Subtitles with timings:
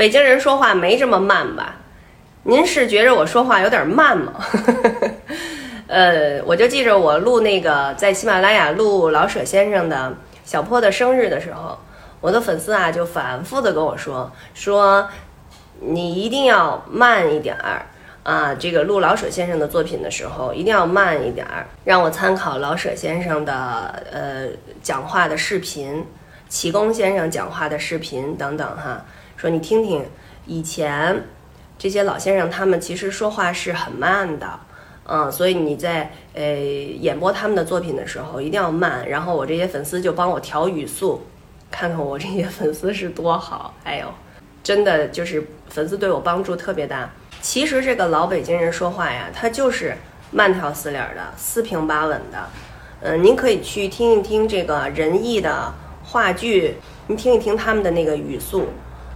[0.00, 1.76] 北京人说话没这么慢吧？
[2.44, 4.32] 您是觉着我说话有点慢吗？
[5.88, 11.78] 呃，我就记着我录那个在喜马拉雅录老舍先生的小坡的生日的时候，
[12.22, 15.06] 我的粉丝啊就反复的跟我说说，
[15.80, 17.84] 你一定要慢一点儿
[18.22, 24.46] 啊，这个录老舍先生的作品的时候一定要慢一点儿，让我参考老舍先生的呃
[24.82, 26.06] 讲话的视频，
[26.48, 29.04] 启功先生讲话的视频等等哈，
[29.40, 30.04] 说你听听
[30.44, 31.24] 以前
[31.78, 34.60] 这些老先生他们其实说话是很慢的。
[35.04, 41.22] 嗯，所以你在呃演播他们的作品的时候一定要慢，然后我这些粉丝就帮我调语速，
[41.70, 44.06] 看看我这些粉丝是多好，哎呦，
[44.62, 47.10] 真的就是粉丝对我帮助特别大。
[47.40, 49.96] 其实这个老北京人说话呀，他就是
[50.30, 52.38] 慢条斯理的、四平八稳的。
[53.00, 55.72] 嗯，您可以去听一听这个仁义的
[56.04, 56.76] 话剧，
[57.06, 58.68] 您听一听他们的那个语速，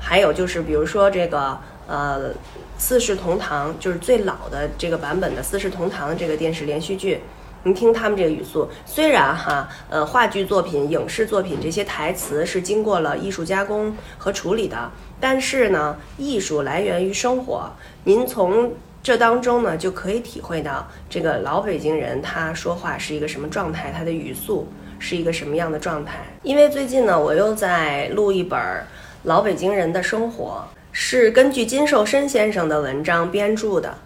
[0.00, 1.56] 还有就是比如说这个。
[1.92, 2.30] 呃，
[2.78, 7.18] 《四世同堂》就是最老的这个版本的《四世同堂》这个电视连续剧，
[7.64, 14.88] 您听他们这个语速，虽然哈，呃，话剧作品、影视作品这些台词是经过了艺术加工和处理的，
[15.18, 17.68] 但是呢，艺术来源于生活，
[18.04, 18.72] 您从
[19.02, 24.68] 这当中呢就可以体会到这个老北京人他说话是一个什么状态，他的语速
[25.00, 26.20] 是一个什么样的状态。
[26.44, 28.60] 因为最近呢，我又在录一本
[29.22, 30.64] 《老北京人的生活》。
[30.92, 33.96] 是根据金寿申先生的文章编著的。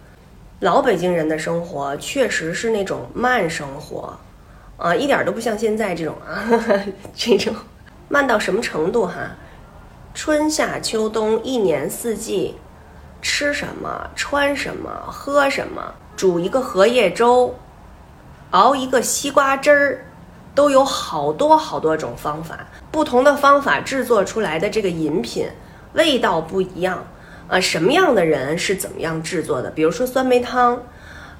[0.59, 4.15] 老北京人的生活确实是那种慢生活，
[4.77, 6.45] 啊，一点都不像现在这种啊，
[7.15, 7.55] 这种
[8.07, 9.31] 慢到什么程度哈？
[10.13, 12.55] 春夏秋冬一年四季，
[13.19, 17.53] 吃什么、穿什么、喝什么，煮一个荷叶粥，
[18.51, 20.05] 熬一个西瓜汁儿，
[20.55, 25.47] 都有好多好多种方法，不同的方法制作出来的这个饮品。
[25.93, 27.05] 味道不一样，
[27.47, 29.69] 呃，什么样的人是怎么样制作的？
[29.69, 30.77] 比如说酸梅汤，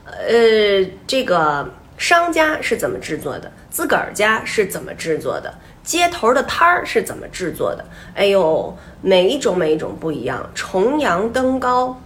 [0.05, 3.52] 呃，这个商家是怎么制作的？
[3.70, 5.53] 自个儿家是怎么制作的？
[5.83, 7.83] 街头的摊儿是怎么制作的？
[8.14, 10.49] 哎呦，每一种每一种不一样。
[10.55, 11.99] 重阳登高，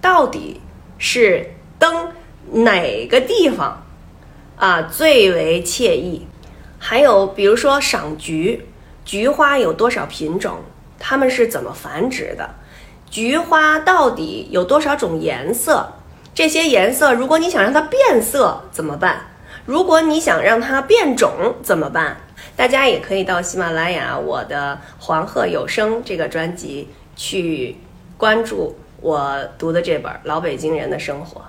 [0.00, 0.60] 到底
[0.98, 1.44] 是
[1.80, 2.12] 登
[2.52, 3.84] 哪个地方
[4.56, 6.27] 啊最为惬意？
[6.78, 8.66] 还有比如说赏菊，
[9.04, 10.58] 菊花有多少品种？
[10.98, 12.48] 它们是怎么繁殖的？
[13.10, 15.92] 菊花到底有多少种颜色？
[16.34, 19.22] 这些颜色，如果你想让它变色怎么办？
[19.64, 22.16] 如果你想让它变种怎么办？
[22.56, 27.76] 大家也可以到喜马拉雅我的黄鹤有声这个专辑去
[28.16, 31.40] 关注我读的这本《老北京人的生活》。